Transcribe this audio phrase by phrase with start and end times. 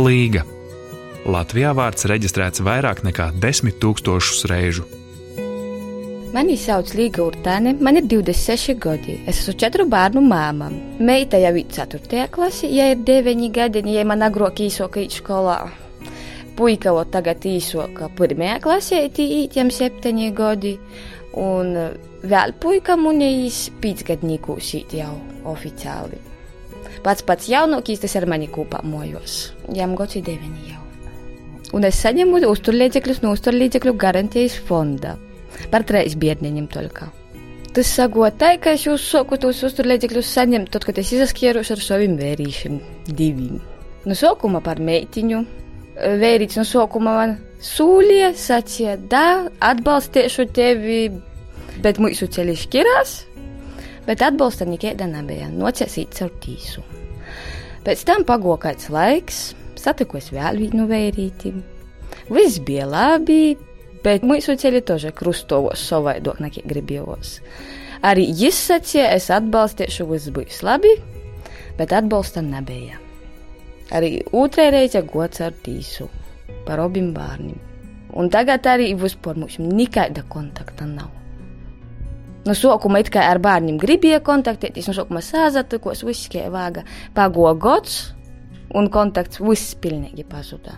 [0.00, 0.40] Līga.
[1.28, 4.86] Latvijā vārds reģistrēts vairāk nekā desmit tūkstošus reižu.
[6.32, 9.18] Mani sauc Līga Urtāne, man ir 26 gadi.
[9.28, 10.70] Es esmu četru bērnu māma.
[10.96, 12.24] Meita jau ir 4.
[12.32, 15.58] klasē, ja ir 9 gadi, ja man agrāk īsoka iet skolā.
[16.56, 18.48] Puika jau tagad īsoka 1.
[18.64, 20.78] klasē, tītiem 7 gadi.
[21.36, 21.76] Un
[22.24, 25.18] vēl puika munīs 5 gadniekus jau
[25.52, 26.31] oficiāli.
[27.02, 29.52] Pats pats jaunākais tas ar mani kopā mojos.
[29.74, 30.82] Jām gods ir 9 jau.
[31.72, 35.16] Un es saņemu uzturlīdzekļus no uzturlīdzekļu garantijas fonda
[35.72, 37.08] par trīs bērniņiem toļkā.
[37.72, 42.18] Tas sagotāja, ka es jūs soku tos uzturlīdzekļus saņemt, tad, kad es izaskieros ar saviem
[42.20, 42.76] vērīšiem,
[43.08, 43.62] diviem.
[44.04, 45.40] No sākuma par meitiņu,
[46.20, 49.26] vērīts no sākuma man sūlīja, sacīja, da,
[49.64, 51.06] atbalstīšu tevi,
[51.80, 53.14] bet mūsu ceļi šķirās,
[54.04, 56.84] bet atbalsta nekāda nebija, nocēsīt caur tīsu.
[57.82, 59.38] Pēc tam pagoja kāds laiks,
[59.78, 61.52] satikos vēl vienu vērīti.
[62.30, 63.56] Viss bija labi,
[64.04, 67.40] bet mūsu ceļi tože krustovos savaidok nekī gribējos.
[68.06, 70.94] Arī viņš sacīja, es atbalstīšu, viss būs labi,
[71.78, 72.98] bet atbalsta nebija.
[73.94, 76.08] Arī otrā reize gods ar tīsu
[76.66, 77.58] par abiem bērniem.
[78.12, 81.21] Un tagad arī vispār mums nekāda kontakta nav.
[82.42, 86.82] No sākuma it kā ar bērniem gribēja kontaktēties, no sākuma sāzatikos, viss kā vāga.
[87.14, 88.00] Pagoja gods,
[88.74, 90.74] un kontakts viss pilnīgi pazuda.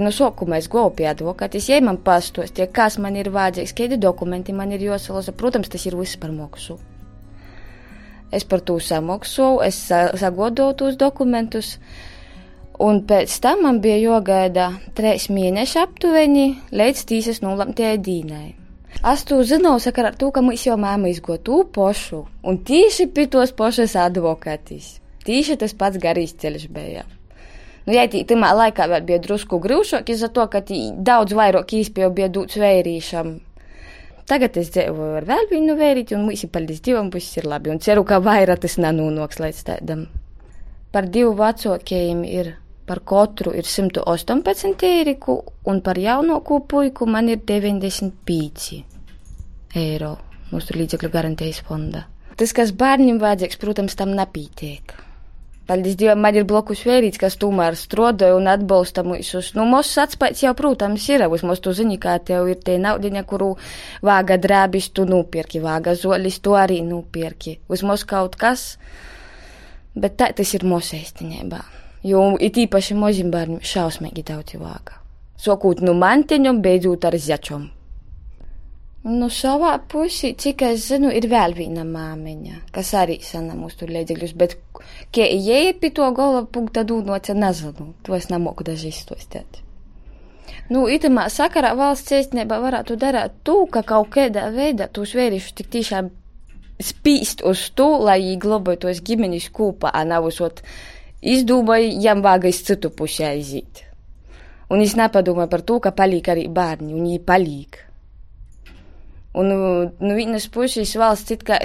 [0.00, 4.52] No sākuma es gāju pie advokātas, ja man pastāstīja, kas man ir vajadzīgs, kādi dokumenti
[4.52, 5.32] man ir jāsalauza.
[5.32, 6.76] Protams, tas ir viss par maksu.
[8.34, 11.76] Es par to samaksu, es sagodoju tos dokumentus,
[12.82, 18.65] un pēc tam man bija jāgaida trīs mēneši aptuveni līdz tīsas nolemtajai dīnai.
[19.04, 23.10] Es to zinu sakarā ar to, ka mums jau māma izgoja to pošu, un tieši
[23.12, 24.96] pie tos pošas advokātīs.
[25.26, 27.04] Tieši tas pats garīgs ceļš bija.
[27.86, 32.14] Nu, ja tī tamā laikā vēl bija drusku grūšāk, iz to, ka daudz vairāk īspēju
[32.16, 33.36] bija dūts vērīšam.
[34.26, 37.78] Tagad es dzīvoju ar vēl vienu vērīti, un ir paldies Dievam, viss ir labi, un
[37.78, 40.08] ceru, ka vairāk tas nenonāks līdz tādam.
[40.90, 47.42] Par divu vecākiem ir, par katru ir 118 eiriku, un par jaunāko puiku man ir
[47.46, 48.84] 95
[49.76, 50.16] eiro
[50.52, 52.06] mūsu līdzekļu garantijas fonda.
[52.36, 54.94] Tas, kas bērniem vajadzīgs, protams, tam nepītiek.
[55.66, 59.48] Paldies Dievam, man ir blokus vērīts, kas tomēr strodoja un atbalsta mūsus.
[59.56, 61.24] Nu, mūsu atspējas jau, protams, ir.
[61.32, 63.48] Vismaz tu zini, kā tev ir tie naudiņa, kuru
[64.06, 67.56] vāga drēbis tu nupirki, vāga zolis tu arī nupirki.
[67.72, 68.76] Vismaz kaut kas,
[69.98, 71.64] bet tā tas ir mūsu īstenībā.
[72.06, 75.00] Jo it īpaši mazim bērniem šausmīgi daudz vāga.
[75.42, 77.66] Sokūt no mantiņu, beidzot ar začom.
[79.06, 83.92] Nu, savā pusē, cik es zinu, ir vēl viena māmiņa, kas arī sanam uz tur
[83.94, 84.56] līdzekļus, bet,
[85.14, 89.60] kā ieeja pie to galva punkta dūnoca, nezinu, to es nemoku daži izstostēt.
[90.74, 95.70] Nu, itamā sakarā valsts īstenībā varētu darīt to, ka kaut kādā veidā tos vērīšus tik
[95.76, 96.10] tiešām
[96.82, 100.64] spīst uz to, lai viņi glabātos ģimenes kopā, nav uzot
[101.22, 103.84] izdomāja, jām vāgais citu pusi aiziet.
[104.70, 107.78] Un es nepadomāju par to, ka paliek arī bērni, un viņi paliek.
[109.36, 109.58] Un no
[110.00, 111.60] nu, vienas puses valsts it kā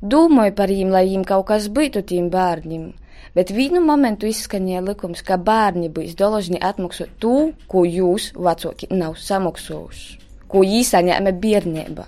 [0.00, 2.92] domāja par viņiem, lai viņiem kaut kas būtu tiem bērniem.
[3.34, 9.16] Bet vienu momentu izskanēja likums, ka bērni būs doložni atmaksāt to, ko jūs, vecāki, nav
[9.18, 10.18] samaksājuši,
[10.50, 12.06] ko jūs saņēma bērnībā.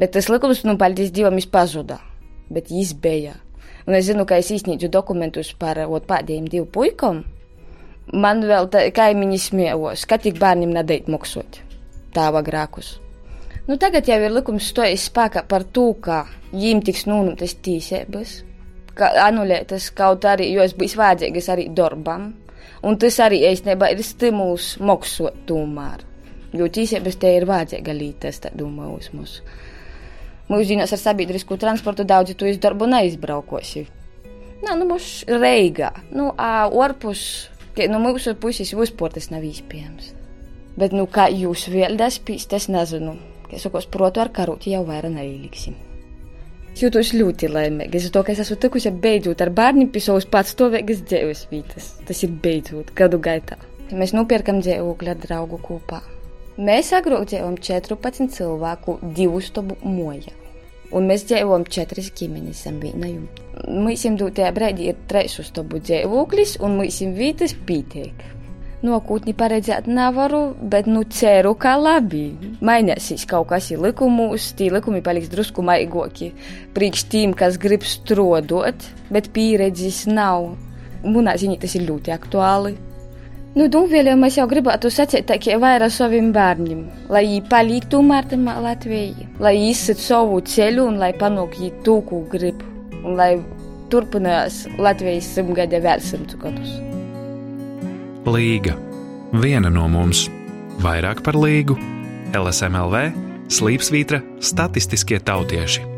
[0.00, 2.00] Bet tas likums, nu, paldies Dievam, pazuda.
[2.50, 3.36] Bet viņš bija.
[3.84, 7.22] Un es zinu, ka es izsniedzu dokumentus par ot, pēdējiem divu puikom.
[8.12, 11.60] Man vēl kaimiņi smējos, ka tik bērniem nedēļ maksāt
[12.14, 12.98] tā agrākus.
[13.66, 18.34] Nu, tagad jau ir likums stājas spēkā par to, ka viņiem tiks nonāktas tiesības,
[18.96, 22.28] ka anulētas kaut arī, jo es biju vajadzīgas arī darbam,
[22.84, 26.04] un tas arī īstenībā ir stimuls maksot tomēr,
[26.52, 29.38] jo tiesības te ir vajadzīga lītas, tā domāju, uz mums.
[30.50, 33.86] Mūsdienās ar sabiedrisko transportu daudzi to izdarbu neizbraukosi.
[34.64, 37.24] Nā, nu, mums reigā, nu, ārpus,
[37.80, 40.12] no nu, mūsu puses vispār tas nav iespējams.
[40.80, 43.16] Bet, nu, kā jūs vēl daspīs, tas nezinu.
[43.54, 45.76] Es saku, protu ar karoti jau vairāk neieliksim.
[46.74, 48.00] Es jūtos ļoti laimīga.
[48.00, 51.92] Es to, ka es esmu tikusi beidzot ar bērniem pie savas patstāvīgas dzīves vietas.
[52.08, 53.60] Tas ir beidzot gadu gaitā.
[53.94, 56.00] Mēs nopirkam dzīvokli ar draugu kopā.
[56.54, 60.30] Mēs agrāk dzīvojam 14 cilvēku divu stobu moja.
[60.94, 63.42] Un mēs dzīvojam četras ģimenes zem viena jumta.
[63.66, 68.22] Mēs jums dotajā brīdī ir trīs stobu dzīvoklis, un mēs jums vietas pītiek.
[68.86, 72.36] Nākotni paredzēt nevaru, bet nu ceru, ka labi.
[72.62, 76.30] Mainīsies kaut kas ir likumos, tie likumi paliks drusku maigoki.
[76.76, 80.52] Priekš tiem, kas grib strodot, bet pieredzes nav.
[81.02, 82.76] Manā ziņā tas ir ļoti aktuāli.
[83.54, 88.56] Nu, dūmvieliem es jau gribētu sacīt, ka vairāk saviem bērniem, lai viņi paliek tomēr tamā
[88.64, 92.64] Latvijā, lai izsit savu ceļu un lai panāktu to, ko grib,
[93.04, 93.36] un lai
[93.94, 96.74] turpinās Latvijas simtgade vēl simtu gadus.
[98.26, 98.74] Līga.
[99.34, 100.26] Viena no mums.
[100.82, 101.78] Vairāk par līgu.
[102.34, 103.06] LSMLV,
[103.54, 105.93] Slīpsvītra, statistiskie tautieši.